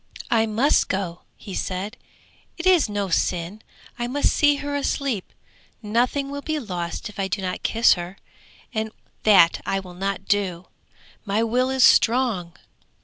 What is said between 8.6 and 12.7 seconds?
and that I will not do. My will is strong.'